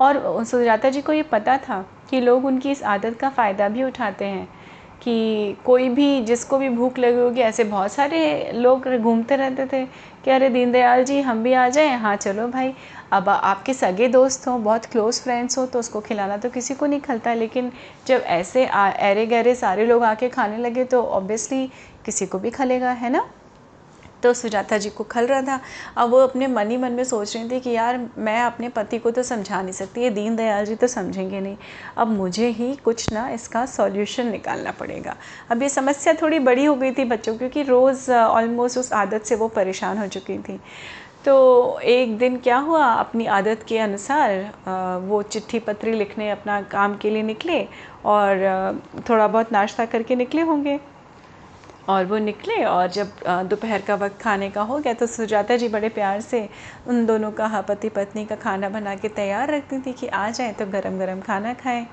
और 0.00 0.44
सुजाता 0.44 0.90
जी 0.90 1.00
को 1.02 1.12
ये 1.12 1.22
पता 1.22 1.56
था 1.58 1.84
कि 2.10 2.20
लोग 2.20 2.44
उनकी 2.44 2.70
इस 2.70 2.82
आदत 2.82 3.18
का 3.20 3.28
फ़ायदा 3.28 3.68
भी 3.68 3.82
उठाते 3.84 4.24
हैं 4.24 4.48
कि 5.02 5.56
कोई 5.64 5.88
भी, 5.88 6.20
जिसको 6.20 6.58
भी 6.58 6.68
भूख 6.68 6.98
लगी 6.98 7.20
होगी, 7.20 7.40
ऐसे 7.40 7.64
बहुत 7.64 7.92
सारे 7.92 8.50
लोग 8.54 8.88
घूमते 8.96 9.36
रहते 9.36 9.66
थे 9.66 9.84
कि, 10.24 10.30
अरे 10.30 10.48
दीनदयाल 10.50 11.04
जी, 11.04 11.20
हम 11.20 11.42
भी 11.42 11.52
आ 11.52 11.68
जाएँ? 11.68 11.96
हाँ 11.96 12.14
चलो 12.16 12.46
भाई। 12.48 12.72
अब 13.12 13.28
आपके 13.28 13.74
सगे 13.74 14.08
दोस्त 14.08 14.46
हों, 14.48 14.62
बहुत 14.64 14.86
क्लोज़ 14.86 15.20
फ्रेंड्स 15.22 15.58
हो 15.58 15.64
तो 15.66 15.78
उसको 15.78 16.00
खिलाना 16.00 16.36
तो 16.36 16.50
किसी 16.50 16.74
को 16.74 16.86
नहीं 16.86 17.00
खलता, 17.00 17.34
लेकिन 17.34 17.72
जब 18.06 18.22
ऐसे 18.28 18.66
अरे 18.66 19.26
गहरे 19.26 19.54
सारे 19.54 19.86
लोग 19.86 20.04
आके 20.04 20.28
खाने 20.28 20.58
लगे 20.58 20.84
तो 20.84 21.02
ऑब्वियसली 21.02 21.66
किसी 22.04 22.26
को 22.26 22.38
भी 22.38 22.50
खलेगा, 22.50 22.90
है 22.90 23.10
ना? 23.10 23.28
तो 24.22 24.32
सुजाता 24.34 24.76
जी 24.78 24.90
को 24.90 25.04
खल 25.04 25.26
रहा 25.26 25.42
था। 25.42 25.58
अब 25.96 26.10
वो 26.10 26.18
अपने 26.18 26.46
मन 26.46 26.70
ही 26.70 26.76
मन 26.76 26.92
में 26.92 27.02
सोच 27.04 27.34
रही 27.36 27.48
थी 27.50 27.60
कि 27.60 27.70
यार, 27.70 27.98
मैं 28.18 28.40
अपने 28.42 28.68
पति 28.68 28.98
को 28.98 29.10
तो 29.10 29.22
समझा 29.22 29.60
नहीं 29.62 29.72
सकती, 29.72 30.00
ये 30.00 30.10
दीन 30.10 30.36
दयाल 30.36 30.64
जी 30.66 30.74
तो 30.74 30.86
समझेंगे 30.86 31.40
नहीं। 31.40 31.56
अब 31.96 32.08
मुझे 32.08 32.48
ही 32.48 32.74
कुछ 32.74 33.12
ना 33.12 33.28
इसका 33.30 33.64
सॉल्यूशन 33.66 34.30
निकालना 34.30 34.70
पड़ेगा। 34.70 35.16
अब 35.50 35.62
ये 35.62 35.68
समस्या 35.68 36.14
थोड़ी 36.22 36.38
बड़ी 36.40 36.64
हो 36.64 36.74
गई 36.74 36.92
थी 36.92 37.04
बच्चों, 37.04 37.36
क्योंकि 37.38 37.62
रोज़ 37.62 38.10
ऑलमोस्ट 38.12 38.78
उस 38.78 38.92
आदत 38.92 39.22
से 39.22 39.34
वो 39.34 39.48
परेशान 39.50 39.98
हो 39.98 40.06
चुकी 40.08 40.38
थी। 40.38 40.60
तो 41.24 41.78
एक 41.80 42.16
दिन 42.18 42.36
क्या 42.38 42.56
हुआ? 42.58 42.84
अपनी 42.84 43.26
आदत 43.28 43.64
के 43.68 43.78
अनुसार 43.78 45.00
वो 45.04 45.22
चिट्ठी 45.24 45.58
पत्री 45.60 45.92
लिखने, 45.92 46.30
अपना 46.30 46.60
काम 46.64 46.96
के 46.96 47.10
लिए 47.10 47.22
निकले 47.22 47.66
और 48.06 48.80
थोड़ा 49.08 49.26
बहुत 49.26 49.52
नाश्ता 49.52 49.84
करके 49.86 50.16
निकले 50.16 50.42
होंगे। 50.42 50.78
और 51.88 52.04
वो 52.04 52.18
निकले 52.18 52.62
और 52.64 52.88
जब 52.88 53.10
दोपहर 53.48 53.82
का 53.82 53.94
वक्त 53.94 54.20
खाने 54.20 54.48
का 54.50 54.62
हो 54.62 54.78
गया 54.78 54.92
तो 54.94 55.06
सुजाता 55.06 55.56
जी 55.56 55.68
बड़े 55.68 55.88
प्यार 55.88 56.20
से 56.20 56.48
उन 56.88 57.04
दोनों 57.06 57.30
का 57.32 57.46
हाँ 57.46 57.62
पति 57.68 57.88
पत्नी 57.88 58.24
का 58.24 58.36
खाना 58.36 58.68
बना 58.68 58.94
के 58.94 59.08
तैयार 59.10 59.50
रखती 59.50 59.78
थी 59.80 59.92
कि 59.92 60.06
आ 60.06 60.28
जाए 60.30 60.52
तो 60.52 60.66
गरम 60.66 60.98
गरम 60.98 61.20
खाना 61.20 61.52
खाएँ। 61.54 61.86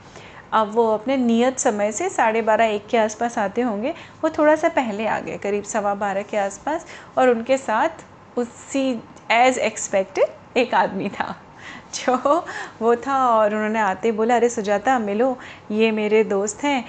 अब 0.53 0.71
वो 0.71 0.87
अपने 0.93 1.17
नियत 1.17 1.59
समय 1.59 1.91
से 1.91 2.09
साढ़े 2.09 2.41
बारह, 2.41 2.65
एक 2.65 2.87
के 2.87 2.97
आसपास 2.97 3.37
आते 3.37 3.61
होंगे। 3.61 3.93
वो 4.23 4.29
थोड़ा 4.29 4.55
सा 4.55 4.69
पहले 4.69 5.07
आ 5.07 5.19
गए, 5.19 5.37
करीब 5.37 5.63
सवा 5.65 5.93
बारह 5.95 6.21
के 6.23 6.37
आसपास 6.37 6.85
और 7.17 7.29
उनके 7.29 7.57
साथ 7.57 8.05
उसी 8.37 8.93
एज़ 9.31 9.59
एक्सपेक्टेड 9.59 10.57
एक 10.57 10.73
आदमी 10.73 11.09
था। 11.09 11.35
जो 11.95 12.15
वो 12.81 12.95
था 12.97 13.17
और 13.29 13.55
उन्होंने 13.55 13.79
आते 13.79 14.11
बोला 14.11 14.35
अरे 14.35 14.49
सुजाता 14.49 14.97
मिलो 14.99 15.37
ये 15.71 15.91
मेरे 15.91 16.23
दोस्त 16.25 16.63
हैं। 16.63 16.83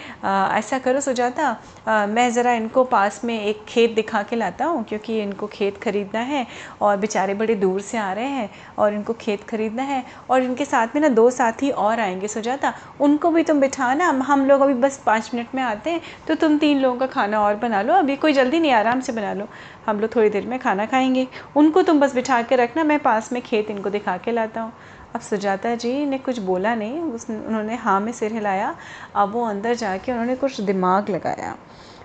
ऐसा 0.59 0.79
करो 0.79 1.01
सुजाता 1.01 1.57
आ, 1.89 2.07
मैं 2.07 2.31
ज़रा 2.31 2.53
इनको 2.53 2.85
पास 2.87 3.21
में 3.25 3.39
एक 3.39 3.65
खेत 3.69 3.95
दिखा 3.95 4.23
के 4.23 4.37
लाता 4.37 4.65
हूँ 4.65 4.85
क्योंकि 4.85 5.21
इनको 5.23 5.47
खेत 5.47 5.77
ख़रीदना 5.83 6.21
है 6.23 6.47
और 6.81 6.97
बेचारे 6.97 7.35
बड़े 7.35 7.55
दूर 7.57 7.81
से 7.81 7.99
आ 7.99 8.13
रहे 8.13 8.27
हैं 8.27 8.51
और 8.79 8.95
इनको 8.95 9.13
खेत 9.13 9.45
ख़रीदना 9.49 9.83
है। 9.83 10.05
और 10.31 10.43
इनके 10.43 10.65
साथ 10.65 10.95
में 10.95 11.01
ना 11.03 11.09
दो 11.11 11.29
साथी 11.31 11.71
और 11.71 12.01
आएँगे 12.01 12.29
सुजाता। 12.29 12.73
उनको 13.01 13.31
भी 13.31 13.43
तुम 13.43 13.61
बिठाना 13.61 14.09
हम 14.27 14.45
लोग 14.47 14.61
अभी 14.61 14.75
बस 14.77 15.03
पाँच 15.07 15.31
मिनट 15.35 15.55
में 15.55 15.63
आते 15.63 15.91
हैं 15.91 16.01
तो 16.29 16.35
तुम 16.37 16.59
तीन 16.59 16.81
लोगों 16.81 16.99
का 16.99 17.07
खाना 17.07 17.41
और 17.41 17.55
बना 17.57 17.83
लो। 17.83 17.95
अभी 17.95 18.17
कोई 18.17 18.33
जल्दी 18.33 18.61
नहीं 18.61 18.73
आराम 18.73 19.01
से 19.01 19.13
बना 19.13 19.33
लो। 19.35 19.49
हम 19.87 20.01
लोग 20.01 20.15
थोड़ी 20.17 20.29
देर 20.31 20.47
में 20.47 20.59
खाना 20.59 20.87
खाएँगे। 20.87 21.27
उनको 21.57 21.83
तुम 21.83 22.01
बस 22.01 22.15
बिठा 22.15 22.43
के 22.43 22.57
रखना 22.57 22.85
मैं 22.85 22.99
पास 23.01 23.33
में 23.33 23.41
खेत 23.43 23.71
इनको 23.71 23.91
दिखा 23.91 24.17
के 24.17 24.33
लाता 24.33 24.61
हूँ। 24.61 24.73
अब 25.15 25.21
सुजाता 25.21 25.75
जी 25.75 26.05
ने 26.07 26.19
कुछ 26.19 26.39
बोला 26.39 26.75
नहीं 26.75 27.01
उस 27.03 27.29
उन्होंने 27.31 27.77
हाँ 27.77 28.01
में 28.01 28.13
सिर 28.13 28.33
हिलाया, 28.33 28.75
अब 29.15 29.33
वो 29.33 29.45
अंदर 29.45 29.75
जाके 29.75 30.13
उन्होंने 30.13 30.37
कुछ 30.37 30.61
दिमाग 30.61 31.11
लगाया। 31.11 31.57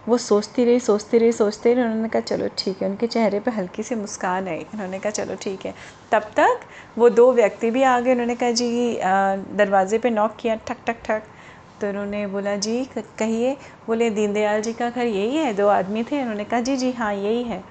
वो 0.08 0.18
सोचती 0.18 0.64
रही 0.66 0.80
सोचती 0.80 1.18
रही, 1.18 1.32
सोचते 1.32 1.74
रही 1.74 1.84
उन्होंने 1.84 2.10
कहा, 2.10 2.22
चलो 2.22 2.48
ठीक 2.58 2.82
है। 2.82 2.90
उनके 2.90 3.08
चेहरे 3.08 3.40
पे 3.40 3.52
हल्की 3.52 3.84
सी 3.84 3.96
मुस्कान 3.96 4.48
आई। 4.48 4.66
उन्होंने 4.74 5.00
कहा, 5.00 5.12
चलो 5.12 5.36
ठीक 5.42 5.66
है। 5.66 5.74
तब 6.12 6.22
तक 6.38 6.60
वो 6.98 7.10
दो 7.10 7.32
व्यक्ति 7.34 7.72
भी 7.72 7.84
आ 7.84 8.00
गए। 8.00 8.12
उन्होंने 8.12 8.36
कहा, 8.36 8.52
जी 8.52 8.98
दरवाजे 9.58 9.98
पे 9.98 10.10
नॉक 10.10 10.36
किया, 10.40 10.56
ठक 10.68 10.78
ठक 10.88 11.04
ठक। 11.06 11.24
तो 11.82 11.90
उन्होंने 11.90 12.26
बोला, 12.28 12.56
जी 12.56 12.86
कहिए। 12.98 13.54
बोले, 13.88 14.10
दीनदयाल 14.10 14.62
जी 14.62 14.74
का 14.74 14.90
घर 14.90 15.06
यही 15.06 15.38
है? 15.38 15.54
दो 15.54 15.68
आदमी 15.68 16.04
थे? 16.04 16.22
उन्होंने 16.22 16.44
कहा, 16.44 16.60
जी 16.60 16.78
जी 16.78 16.92
हाँ 16.92 17.14
यही 17.14 17.44
है। 17.44 17.64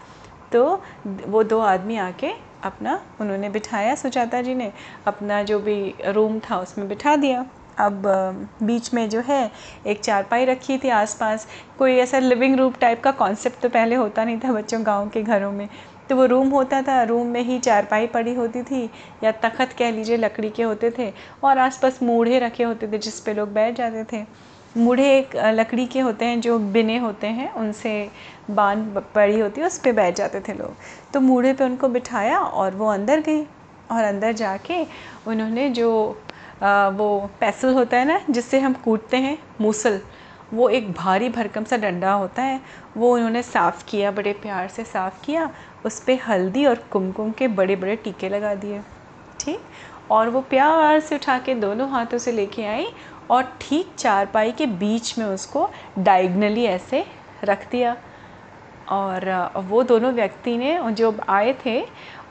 तो 0.53 0.83
वो 1.05 1.43
दो 1.45 1.59
आदमी 1.61 1.97
आके 1.99 2.33
अपना 2.65 3.01
उन्होंने 3.21 3.49
बिठाया 3.49 3.95
सुजाता 3.95 4.43
जी 4.43 4.55
ने। 4.55 4.73
अपना 5.07 5.43
जो 5.43 5.59
भी 5.59 5.95
रूम 6.09 6.39
था 6.41 6.59
उसमें 6.59 6.89
बिठा 6.89 7.17
दिया। 7.17 7.45
अब 7.79 8.03
बीच 8.63 8.93
में 8.95 9.09
जो 9.09 9.21
है, 9.21 9.51
एक 9.87 10.01
चारपाई 10.01 10.45
रखी 10.45 10.79
थी 10.79 10.89
आसपास। 10.89 11.47
कोई 11.79 11.97
ऐसा 11.97 12.19
लिविंग 12.19 12.57
रूम 12.57 12.73
टाइप 12.81 13.03
का 13.03 13.11
कॉन्सेप्ट 13.13 13.61
तो 13.61 13.69
पहले 13.69 13.95
होता 13.95 14.25
नहीं 14.25 14.39
था 14.39 14.53
बच्चों 14.53 14.85
गाँव 14.87 15.09
के 15.09 15.23
घरों 15.23 15.53
में। 15.53 15.69
तो 16.09 16.17
वो 16.17 16.25
रूम 16.27 16.49
होता 16.49 16.83
था 16.83 17.03
रूम 17.03 17.27
में 17.27 17.41
ही 17.41 17.59
चारपाई 17.59 18.07
पड़ी 18.07 18.35
होती 18.35 18.63
थी, 18.63 18.91
या 19.25 19.33
तखत 19.33 19.75
कह 19.79 19.91
लीजिए 19.91 20.17
लकड़ी 20.17 20.51
के 20.51 20.63
होते 20.63 20.91
थे, 20.91 21.13
और 21.45 21.59
आसपास 21.59 22.03
मूढ़े 22.03 22.39
रखे 22.39 22.65
होते 22.65 22.89
थे 22.89 22.99
जिस 22.99 23.21
पे 23.21 23.35
लोग 23.35 23.53
बैठ 23.53 23.77
जाते 23.77 24.05
थे। 24.05 24.25
मूढ़े 24.77 25.05
एक 25.19 25.35
लकड़ी 25.55 25.87
के 25.87 26.01
होते 26.01 26.25
हैं 26.25 26.41
जो 26.41 26.59
बिने 26.73 26.97
होते 26.99 27.27
हैं 27.27 27.53
उनसे 27.53 27.93
बाँध 28.51 29.03
पड़ी 29.15 29.39
होती 29.41 29.61
है 29.61 29.67
उस 29.67 29.79
पर 29.79 29.93
बैठ 29.93 30.17
जाते 30.17 30.41
थे 30.49 30.53
लोग। 30.55 30.75
तो 31.15 31.21
मूढ़े 31.21 31.53
पे 31.53 31.65
उनको 31.65 31.89
बिठाया 31.89 32.39
और 32.39 32.75
वो 32.75 32.89
अंदर 32.89 33.21
गई 33.21 33.43
और 33.91 34.05
अंदर 34.05 34.33
जाके 34.33 34.83
उन्होंने 35.27 35.69
जो 35.71 35.91
आ, 36.63 36.89
वो 36.89 37.31
पैसल 37.41 37.75
होता 37.75 37.97
है 37.97 38.05
ना 38.05 38.21
जिससे 38.31 38.59
हम 38.61 38.73
कूटते 38.85 39.17
हैं 39.17 39.37
मूसल 39.61 40.01
वो 40.55 40.69
एक 40.69 40.91
भारी 40.93 41.29
भरकम 41.29 41.65
सा 41.65 41.77
डंडा 41.77 42.13
होता 42.13 42.43
है 42.43 42.61
वो 42.97 43.13
उन्होंने 43.15 43.43
साफ़ 43.43 43.85
किया 43.89 44.11
बड़े 44.11 44.33
प्यार 44.43 44.69
से 44.69 44.85
साफ़ 44.85 45.25
किया 45.25 45.51
उस 45.85 46.01
पर 46.05 46.19
हल्दी 46.29 46.65
और 46.67 46.85
कुमकुम 46.93 47.31
के 47.39 47.49
बड़े 47.51 47.77
बड़े 47.77 47.97
टीके 47.97 48.29
लगा 48.29 48.55
दिए 48.55 48.81
ठीक? 49.41 49.61
और 50.11 50.29
वो 50.29 50.41
प्यार 50.51 51.01
से 51.01 51.15
उठा 51.15 51.39
के 51.39 51.55
दोनों 51.55 51.89
हाथों 51.91 52.19
से 52.19 52.33
लेके 52.33 52.65
आई 52.67 52.87
और 53.31 53.53
ठीक 53.61 53.95
चारपाई 53.99 54.53
के 54.53 54.67
बीच 54.67 55.19
में 55.19 55.25
उसको 55.27 55.69
डायगनली 55.99 56.65
ऐसे 56.65 57.05
रख 57.45 57.71
दिया। 57.71 57.97
और 58.89 59.31
वो 59.67 59.83
दोनों 59.83 60.13
व्यक्ति 60.13 60.57
ने 60.57 60.79
जो 60.93 61.15
आए 61.29 61.53
थे, 61.67 61.83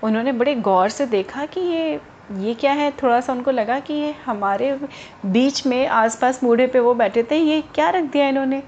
उन्होंने 0.04 0.32
बड़े 0.32 0.56
गौर 0.56 0.90
से 0.90 1.06
देखा 1.06 1.46
कि 1.46 1.60
ये 1.62 2.00
ये 2.32 2.54
क्या 2.54 2.72
है? 2.72 2.92
थोड़ा 2.92 3.20
सा 3.22 3.34
उनको 3.34 3.52
लगा 3.52 3.80
कि 3.80 3.94
ये 3.94 4.14
हमारे 4.26 4.72
बीच 5.26 5.66
में 5.68 5.88
आसपास 5.88 6.44
मूढ़े 6.44 6.68
पे 6.68 6.80
वो 6.80 6.94
बैठे 6.94 7.24
थे, 7.24 7.38
ये 7.38 7.62
क्या 7.76 7.90
रख 7.90 8.04
दिया 8.04 8.28
इन्होंने? 8.28 8.62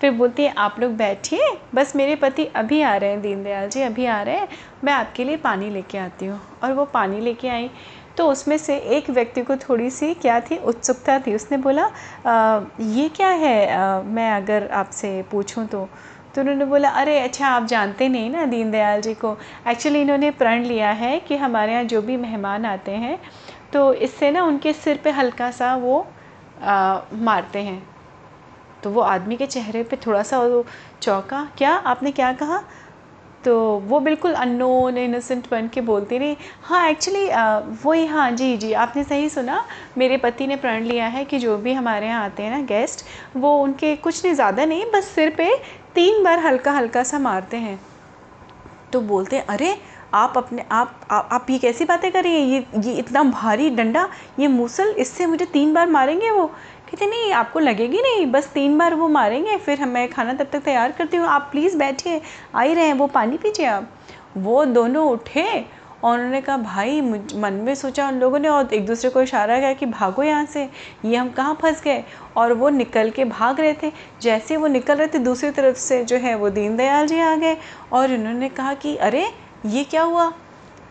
फिर 0.00 0.10
बोलती 0.10 0.44
है, 0.44 0.52
आप 0.58 0.80
लोग 0.80 0.92
बैठिए, 0.92 1.48
बस 1.74 1.94
मेरे 1.96 2.16
पति 2.16 2.44
अभी 2.44 2.80
आ 2.82 2.94
रहे 2.96 3.10
हैं, 3.10 3.20
दीनदयाल 3.22 3.68
जी 3.68 3.82
अभी 3.82 4.06
आ 4.06 4.20
रहे 4.22 4.36
हैं, 4.36 4.48
मैं 4.84 4.92
आपके 4.92 5.24
लिए 5.24 5.36
पानी 5.36 5.70
लेके 5.70 5.98
आती 5.98 6.26
हूँ। 6.26 6.40
और 6.62 6.72
वो 6.72 6.84
पानी 6.84 7.20
लेके 7.20 7.48
आई। 7.48 7.70
तो 8.16 8.28
उसमें 8.28 8.56
से 8.58 8.76
एक 8.96 9.10
व्यक्ति 9.10 9.42
को 9.42 9.56
थोड़ी 9.58 9.90
सी 9.90 10.12
क्या 10.14 10.38
थी? 10.40 10.56
उत्सुकता 10.58 11.18
थी। 11.18 11.34
उसने 11.34 11.56
बोला 11.58 11.84
आ, 12.26 12.60
ये 12.80 13.08
क्या 13.08 13.28
है? 13.28 13.70
आ, 13.70 14.02
मैं 14.02 14.30
अगर 14.32 14.68
आपसे 14.72 15.22
पूछूँ 15.30 15.66
तो। 15.66 15.88
तो 16.34 16.40
उन्होंने 16.40 16.64
बोला 16.64 16.88
अरे 16.90 17.18
अच्छा 17.20 17.48
आप 17.48 17.64
जानते 17.66 18.08
नहीं 18.08 18.30
ना 18.30 18.44
दीनदयाल 18.46 19.00
जी 19.00 19.14
को। 19.14 19.36
एक्चुअली 19.68 20.00
इन्होंने 20.00 20.30
प्रण 20.32 20.64
लिया 20.64 20.90
है 20.90 21.18
कि 21.20 21.36
हमारे 21.36 21.72
यहाँ 21.72 21.84
जो 21.84 22.02
भी 22.02 22.16
मेहमान 22.16 22.64
आते 22.66 22.90
हैं 22.92 23.18
तो 23.72 23.92
इससे 23.94 24.30
ना 24.30 24.44
उनके 24.44 24.72
सिर 24.72 25.00
पे 25.04 25.10
हल्का 25.10 25.50
सा 25.50 25.74
वो 25.76 26.06
आ, 26.62 27.00
मारते 27.12 27.58
हैं। 27.58 27.82
तो 28.82 28.90
वो 28.90 29.00
आदमी 29.00 29.36
के 29.36 29.46
चेहरे 29.46 29.82
पे 29.82 29.96
थोड़ा 29.96 30.22
सा 30.22 30.38
वो 30.40 30.64
चौका 31.02 31.44
क्या? 31.58 31.70
आपने 31.70 32.10
क्या 32.12 32.32
कहा? 32.32 32.62
तो 33.44 33.54
वो 33.80 33.98
बिल्कुल 34.00 34.32
अननोन 34.34 34.98
इनोसेंट 34.98 35.48
बन 35.50 35.68
के 35.68 35.80
बोलती 35.80 36.18
रही। 36.18 36.36
हाँ 36.62 36.88
एक्चुअली 36.90 37.26
वही 37.84 38.06
हाँ 38.06 38.30
जी 38.32 38.56
जी 38.56 38.72
आपने 38.74 39.04
सही 39.04 39.28
सुना। 39.28 39.64
मेरे 39.98 40.16
पति 40.16 40.46
ने 40.46 40.56
प्रण 40.56 40.84
लिया 40.84 41.06
है 41.06 41.24
कि 41.24 41.38
जो 41.38 41.56
भी 41.58 41.72
हमारे 41.72 42.06
यहाँ 42.06 42.24
आते 42.24 42.42
हैं 42.42 42.50
ना 42.50 42.60
गेस्ट 42.66 43.04
वो 43.36 43.56
उनके 43.62 43.94
कुछ 43.98 44.24
नहीं 44.24 44.34
ज़्यादा 44.34 44.64
नहीं 44.64 44.84
बस 44.94 45.08
सिर 45.14 45.34
पे 45.36 45.54
तीन 45.94 46.22
बार 46.24 46.38
हल्का 46.38 46.72
हल्का 46.72 47.02
सा 47.04 47.18
मारते 47.20 47.56
हैं। 47.56 47.78
तो 48.92 49.00
बोलते 49.02 49.36
हैं 49.36 49.46
अरे 49.46 49.76
आप 50.14 50.34
अपने 50.36 50.64
आप 50.70 51.00
आ, 51.10 51.16
आप 51.16 51.46
ये 51.50 51.58
कैसी 51.58 51.84
बातें 51.84 52.10
कर 52.12 52.22
रही 52.22 52.32
हैं? 52.32 52.46
ये 52.48 52.80
ये 52.82 52.98
इतना 52.98 53.22
भारी 53.24 53.68
डंडा 53.70 54.08
ये 54.38 54.48
मूसल 54.48 54.94
इससे 54.98 55.26
मुझे 55.26 55.44
तीन 55.46 55.72
बार 55.74 55.88
मारेंगे 55.90 56.30
वो? 56.30 56.50
कहते 56.92 57.06
नहीं 57.06 57.32
आपको 57.32 57.58
लगेगी 57.58 57.98
नहीं? 57.98 58.26
बस 58.26 58.46
तीन 58.46 58.78
बार 58.78 58.94
वो 58.94 59.08
मारेंगे, 59.08 59.56
फिर 59.56 59.80
हम 59.80 59.88
मैं 59.88 60.10
खाना 60.10 60.32
तब 60.32 60.46
तक 60.52 60.60
तैयार 60.60 60.92
करती 60.92 61.16
हूँ। 61.16 61.26
आप 61.26 61.48
प्लीज़ 61.52 61.76
बैठिए। 61.76 62.20
आ 62.54 62.62
ही 62.62 62.74
रहे 62.74 62.86
हैं। 62.86 62.94
वो 62.94 63.06
पानी 63.06 63.36
पीजिए 63.36 63.66
आप। 63.66 63.90
वो 64.36 64.64
दोनों 64.64 65.08
उठे 65.08 65.66
और 66.04 66.18
उन्होंने 66.18 66.40
कहा, 66.40 66.56
भाई 66.56 67.00
मन 67.34 67.52
में 67.52 67.74
सोचा 67.74 68.08
उन 68.08 68.14
लोगों 68.14 68.38
ने 68.38 68.48
और 68.48 68.74
एक 68.74 68.86
दूसरे 68.86 69.10
को 69.10 69.22
इशारा 69.22 69.58
किया 69.58 69.72
कि 69.72 69.86
भागो 69.86 70.22
यहाँ 70.22 70.44
से। 70.44 70.68
ये 71.04 71.16
हम 71.16 71.30
कहाँ 71.30 71.58
फंस 71.62 71.82
गए? 71.82 72.04
और 72.36 72.52
वो 72.52 72.68
निकल 72.68 73.10
के 73.10 73.24
भाग 73.24 73.60
रहे 73.60 73.74
थे। 73.82 73.92
जैसे 74.22 74.56
वो 74.56 74.66
निकल 74.66 74.94
रहे 74.94 75.08
थे, 75.08 75.18
दूसरी 75.18 75.50
तरफ़ 75.50 75.76
से 75.76 76.04
जो 76.04 76.16
है 76.16 76.34
वो 76.34 76.50
दीनदयाल 76.50 77.06
जी 77.06 77.20
आ 77.20 77.36
गए 77.36 77.56
और 77.92 78.12
उन्होंने 78.12 78.48
कहा 78.48 78.74
कि, 78.74 78.96
अरे, 78.96 79.28
ये 79.66 79.84
क्या 79.84 80.02
हुआ? 80.02 80.32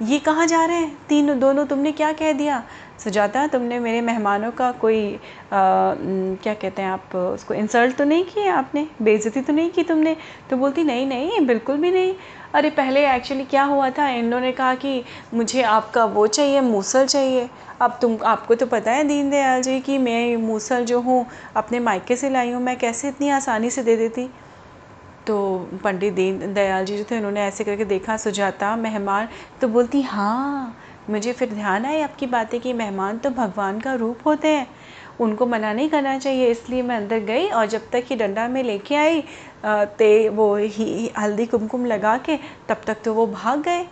ये 0.01 0.19
कहाँ 0.19 0.47
जा 0.47 0.65
रहे 0.65 0.77
हैं? 0.77 0.97
तीनों 1.09 1.39
दोनों 1.39 1.65
तुमने 1.65 1.91
क्या 1.91 2.13
कह 2.13 2.31
दिया? 2.31 2.63
सुजाता 3.03 3.45
तुमने 3.47 3.79
मेरे 3.79 4.01
मेहमानों 4.01 4.51
का 4.51 4.71
कोई 4.71 5.13
आ, 5.13 5.19
क्या 5.51 6.53
कहते 6.53 6.81
हैं 6.81 6.89
आप 6.89 7.15
उसको 7.15 7.53
इंसल्ट 7.53 7.95
तो 7.97 8.03
नहीं 8.03 8.23
किया 8.23 8.55
आपने? 8.55 8.87
बेइज्जती 9.01 9.41
तो 9.41 9.53
नहीं 9.53 9.69
की 9.69 9.83
तुमने? 9.83 10.15
तो 10.49 10.57
बोलती 10.57 10.83
नहीं 10.83 11.05
नहीं 11.07 11.39
बिल्कुल 11.47 11.77
भी 11.77 11.91
नहीं। 11.91 12.13
अरे 12.53 12.69
पहले 12.69 13.07
एक्चुअली 13.15 13.43
क्या 13.45 13.63
हुआ 13.63 13.89
था? 13.89 14.07
इन्होंने 14.09 14.51
कहा 14.51 14.75
कि 14.75 15.03
मुझे 15.33 15.61
आपका 15.61 16.05
वो 16.05 16.27
चाहिए 16.27 16.61
मूसल 16.61 17.05
चाहिए। 17.05 17.49
अब 17.81 17.97
तुम 18.01 18.17
आपको 18.25 18.55
तो 18.55 18.65
पता 18.65 18.91
है 18.91 19.03
दीनदयाल 19.03 19.61
जी 19.61 19.79
कि 19.79 19.97
मैं 19.97 20.37
मूसल 20.37 20.85
जो 20.85 20.99
हूँ 21.01 21.25
अपने 21.55 21.79
मायके 21.79 22.15
से 22.15 22.29
लाई 22.29 22.51
हूँ 22.51 22.61
मैं 22.61 22.77
कैसे 22.77 23.07
इतनी 23.07 23.29
आसानी 23.29 23.69
से 23.69 23.83
दे 23.83 23.95
देती? 23.97 24.29
तो 25.27 25.69
पंडित 25.83 26.13
दीन 26.13 26.53
दयाल 26.53 26.85
जी 26.85 26.97
जो 26.97 27.03
थे 27.11 27.17
उन्होंने 27.17 27.41
ऐसे 27.41 27.63
करके 27.63 27.85
देखा 27.85 28.17
सुजाता 28.17 28.75
मेहमान 28.75 29.27
तो 29.61 29.67
बोलती 29.67 30.01
हाँ 30.01 30.75
मुझे 31.09 31.33
फिर 31.33 31.49
ध्यान 31.49 31.85
आए 31.85 32.01
आपकी 32.01 32.25
बातें 32.27 32.59
कि 32.61 32.73
मेहमान 32.73 33.17
तो 33.17 33.29
भगवान 33.29 33.79
का 33.79 33.93
रूप 33.93 34.19
होते 34.25 34.47
हैं। 34.47 34.67
उनको 35.19 35.45
मना 35.45 35.71
नहीं 35.73 35.89
करना 35.89 36.17
चाहिए 36.19 36.47
इसलिए 36.47 36.81
मैं 36.81 36.95
अंदर 36.97 37.19
गई 37.21 37.47
और 37.47 37.65
जब 37.65 37.89
तक 37.91 38.05
कि 38.05 38.15
डंडा 38.15 38.47
में 38.47 38.61
लेके 38.63 38.95
आई 38.95 39.23
ते 39.97 40.29
वो 40.29 40.55
ही 40.55 41.11
हल्दी 41.17 41.45
कुमकुम 41.45 41.85
लगा 41.85 42.17
के 42.17 42.37
तब 42.69 42.81
तक 42.87 43.01
तो 43.05 43.13
वो 43.13 43.25
भाग 43.27 43.61
गए। 43.63 43.85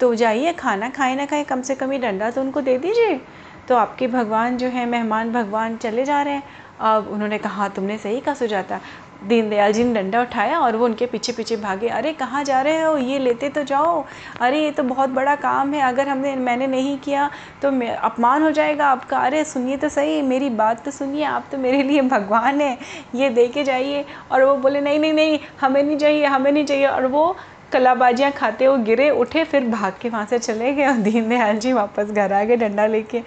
तो 0.00 0.14
जाइए 0.14 0.52
खाना 0.52 0.88
खाए 0.90 1.14
ना 1.16 1.26
खाए 1.26 1.44
कम 1.44 1.62
से 1.62 1.74
कम 1.74 1.92
ये 1.92 1.98
डंडा 1.98 2.30
तो 2.30 2.40
उनको 2.40 2.60
दे 2.60 2.76
दीजिए। 2.78 3.20
तो 3.68 3.76
आपके 3.76 4.06
भगवान 4.08 4.56
जो 4.56 4.68
है 4.68 4.86
मेहमान 4.86 5.32
भगवान 5.32 5.76
चले 5.76 6.04
जा 6.04 6.22
रहे 6.22 6.34
हैं। 6.34 6.42
अब 6.80 7.08
उन्होंने 7.08 7.38
कहा 7.38 7.54
हाँ, 7.54 7.70
तुमने 7.70 7.98
सही 7.98 8.20
कहा 8.20 8.34
सुजाता 8.34 8.80
दीनदयाल 9.28 9.72
जी 9.72 9.84
ने 9.84 10.02
डंडा 10.02 10.20
उठाया 10.22 10.58
और 10.58 10.76
वो 10.76 10.84
उनके 10.84 11.06
पीछे 11.06 11.32
पीछे 11.32 11.56
भागे। 11.56 11.88
अरे, 11.88 12.12
कहाँ 12.12 12.44
जा 12.44 12.60
रहे 12.60 12.82
हो? 12.82 12.96
ये 12.96 13.18
लेते 13.18 13.48
तो 13.48 13.62
जाओ। 13.62 14.04
अरे, 14.40 14.62
ये 14.62 14.70
तो 14.70 14.82
बहुत 14.82 15.08
बड़ा 15.08 15.34
काम 15.34 15.74
है। 15.74 15.80
अगर 15.80 16.08
हमने, 16.08 16.36
मैंने 16.36 16.66
नहीं 16.66 16.98
किया 16.98 17.30
तो 17.62 17.68
अपमान 17.94 18.42
हो 18.42 18.50
जाएगा 18.50 18.86
आपका। 18.86 19.18
अरे, 19.18 19.44
सुनिए 19.44 19.76
तो 19.76 19.88
सही, 19.88 20.22
मेरी 20.22 20.50
बात 20.50 20.84
तो 20.84 20.90
सुनिए। 20.90 21.24
आप 21.24 21.44
तो 21.52 21.58
मेरे 21.58 21.82
लिए 21.82 22.00
भगवान 22.00 22.60
हैं। 22.60 22.78
ये 23.14 23.30
दे 23.30 23.48
के 23.48 23.64
जाइए। 23.64 24.04
और 24.32 24.42
वो 24.42 24.56
बोले, 24.56 24.80
नहीं 24.80 24.98
नहीं 24.98 25.12
नहीं, 25.12 25.38
हमें 25.60 25.82
नहीं 25.82 25.98
चाहिए, 25.98 26.24
हमें 26.24 26.52
नहीं 26.52 26.64
चाहिए। 26.64 26.86
और 26.86 27.06
वो 27.06 27.36
कलाबाजियाँ 27.72 28.32
खाते 28.32 28.68
वो 28.68 28.76
गिरे, 28.78 29.10
उठे, 29.10 29.44
फिर 29.44 29.64
भाग 29.64 29.92
के 30.00 30.08
वहाँ 30.08 30.26
से 30.26 30.38
चले 30.38 30.72
गए 30.72 30.86
और 30.86 30.92
दीनदयाल 30.92 31.56
जी 31.56 31.72
वापस 31.72 32.04
घर 32.04 32.32
आ 32.32 32.44
गए 32.44 32.56
डंडा 32.56 32.86
लेके। 32.86 33.22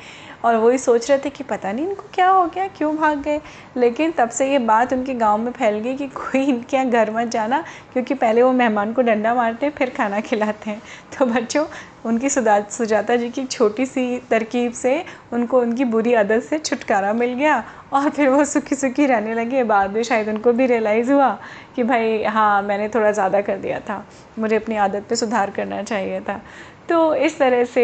और 0.46 0.56
वही 0.56 0.77
सोच 0.77 1.10
रहे 1.10 1.20
थे 1.20 1.29
कि 1.29 1.44
पता 1.44 1.72
नहीं 1.72 1.88
इनको 1.88 2.03
क्या 2.13 2.29
हो 2.29 2.46
गया, 2.46 2.67
क्यों 2.67 2.96
भाग 2.98 3.22
गए। 3.22 3.39
लेकिन 3.77 4.12
तब 4.12 4.29
से 4.29 4.51
ये 4.51 4.60
बात 4.60 4.94
उनके 4.94 5.13
गाँव 5.13 5.38
में 5.38 5.51
फैल 5.51 5.79
गई 5.79 5.96
कि 5.96 6.08
कोई 6.08 6.44
इनके 6.44 6.77
यहाँ 6.77 6.89
घर 6.89 7.12
मत 7.12 7.27
जाना, 7.27 7.63
क्योंकि 7.94 8.13
पहले 8.13 8.44
वो 8.44 8.51
मेहमान 8.51 8.94
को 8.94 9.01
डंडा 9.01 9.34
मारते 9.34 9.65
हैं, 9.65 9.74
फिर 9.74 9.89
खाना 9.89 10.20
खिलाते 10.20 10.70
हैं। 10.70 10.82
तो 11.17 11.25
बच्चों, 11.25 11.65
उनकी 12.06 12.29
सुदा 12.29 12.60
सुजाता 12.72 13.15
जी 13.15 13.29
की 13.29 13.44
छोटी 13.46 13.86
सी 13.86 14.17
तरकीब 14.29 14.72
से 14.72 15.03
उनको, 15.34 15.62
उनकी 15.62 15.86
बुरी 15.86 16.13
आदत 16.13 16.44
से 16.44 16.58
छुटकारा 16.60 17.13
मिल 17.13 17.34
गया 17.34 17.63
और 17.94 18.10
फिर 18.10 18.29
वो 18.29 18.46
सुखी 18.46 18.75
सुखी 18.75 19.06
रहने 19.06 19.34
लगे। 19.34 19.63
बाद 19.63 19.91
में 19.91 20.01
शायद 20.03 20.29
उनको 20.29 20.53
भी 20.53 20.65
रियलाइज़ 20.65 21.12
हुआ 21.12 21.38
कि 21.78 21.84
भाई 21.84 22.24
हाँ 22.26 22.62
मैंने 22.62 22.88
थोड़ा 22.90 23.12
ज़्यादा 23.12 23.42
कर 23.42 23.58
दिया 23.58 23.80
था। 23.80 24.04
मुझे 24.40 24.56
अपनी 24.56 24.76
आदत 24.78 25.06
पे 25.10 25.16
सुधार 25.16 25.52
करना 25.52 25.82
चाहिए 25.84 26.22
था। 26.22 26.42
तो 26.90 27.16
इस 27.16 27.38
तरह 27.40 27.64
से 27.66 27.84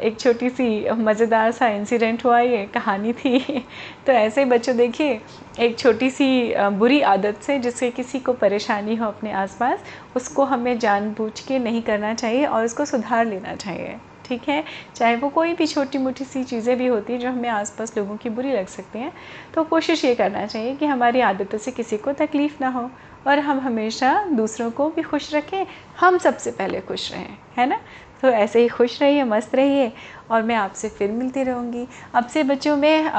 एक 0.00 0.16
छोटी 0.20 0.50
सी 0.50 0.90
मज़ेदार 0.90 1.50
सा 1.52 1.68
इंसिडेंट 1.68 2.24
हुआ, 2.24 2.38
ये 2.40 2.64
कहानी 2.66 3.12
थी। 3.12 3.38
तो 4.06 4.12
ऐसे 4.12 4.42
ही 4.44 4.50
बच्चों, 4.50 4.76
देखिए, 4.76 5.20
एक 5.60 5.78
छोटी 5.78 6.10
सी 6.10 6.54
बुरी 6.78 7.00
आदत 7.06 7.40
से 7.42 7.58
जिससे 7.58 7.90
किसी 7.90 8.20
को 8.20 8.32
परेशानी 8.34 8.96
हो 8.96 9.06
अपने 9.06 9.32
आसपास, 9.32 9.84
उसको 10.16 10.44
हमें 10.44 10.78
जानबूझ 10.78 11.40
के 11.40 11.58
नहीं 11.58 11.82
करना 11.82 12.14
चाहिए 12.14 12.46
और 12.46 12.64
उसको 12.64 12.84
सुधार 12.84 13.26
लेना 13.26 13.54
चाहिए। 13.56 13.98
ठीक 14.30 14.48
है? 14.48 14.62
चाहे 14.96 15.14
वो 15.16 15.28
कोई 15.28 15.52
भी 15.54 15.66
छोटी 15.66 15.98
मोटी 15.98 16.24
सी 16.24 16.42
चीज़ें 16.44 16.76
भी 16.78 16.86
होती 16.86 17.12
हैं 17.12 17.20
जो 17.20 17.28
हमें 17.28 17.48
आसपास 17.48 17.96
लोगों 17.96 18.16
की 18.16 18.28
बुरी 18.30 18.52
लग 18.52 18.66
सकती 18.68 18.98
हैं 18.98 19.12
तो 19.54 19.64
कोशिश 19.64 20.04
ये 20.04 20.14
करना 20.14 20.44
चाहिए 20.46 20.74
कि 20.74 20.86
हमारी 20.86 21.20
आदतों 21.20 21.58
से 21.58 21.70
किसी 21.70 21.96
को 21.96 22.12
तकलीफ़ 22.12 22.56
ना 22.60 22.68
हो 22.68 22.90
और 23.26 23.38
हम 23.38 23.58
हमेशा 23.60 24.12
दूसरों 24.32 24.70
को 24.70 24.88
भी 24.90 25.02
खुश 25.02 25.34
रखें। 25.34 25.64
हम 26.00 26.18
सबसे 26.18 26.50
पहले 26.50 26.80
खुश 26.80 27.10
रहें, 27.12 27.36
है 27.56 27.66
ना? 27.68 27.80
तो 28.22 28.28
ऐसे 28.28 28.60
ही 28.60 28.68
खुश 28.68 29.00
रहिए, 29.02 29.24
मस्त 29.24 29.54
रहिए 29.54 29.92
और 30.30 30.42
मैं 30.42 30.54
आपसे 30.56 30.88
फिर 30.88 31.10
मिलती 31.12 31.42
रहूँगी। 31.42 31.86
अब 32.14 32.26
से 32.26 32.42
बच्चों, 32.44 32.76
में 32.76 33.10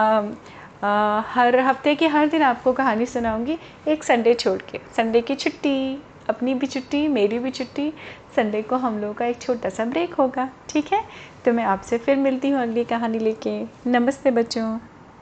हर 1.25 1.59
हफ़्ते 1.59 1.95
की 1.95 2.07
हर 2.07 2.27
दिन 2.27 2.41
आपको 2.41 2.73
कहानी 2.73 3.05
सुनाऊँगी 3.05 3.57
एक 3.87 4.03
संडे 4.03 4.33
छोड़ 4.33 4.61
के, 4.61 4.79
संडे 4.95 5.21
की 5.21 5.35
छुट्टी। 5.35 6.01
अपनी 6.29 6.53
भी 6.53 6.67
छुट्टी, 6.67 7.07
मेरी 7.07 7.39
भी 7.39 7.51
छुट्टी 7.51 7.93
संडे 8.35 8.61
को 8.61 8.75
हम 8.75 8.99
लोगों 8.99 9.13
का 9.13 9.25
एक 9.25 9.41
छोटा 9.41 9.69
सा 9.69 9.85
ब्रेक 9.85 10.13
होगा, 10.13 10.49
ठीक 10.69 10.93
है? 10.93 11.03
तो 11.45 11.53
मैं 11.53 11.63
आपसे 11.63 11.97
फिर 11.97 12.15
मिलती 12.15 12.49
हूँ 12.49 12.61
अगली 12.61 12.83
कहानी 12.83 13.19
लेके। 13.19 13.63
नमस्ते 13.89 14.31
बच्चों। 14.31 14.90